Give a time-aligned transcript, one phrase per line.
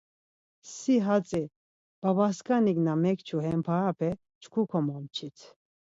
[0.75, 1.41] Si, hatzi
[2.01, 4.09] babaskanik na mekçu hem parape
[4.41, 5.37] çku komomçit.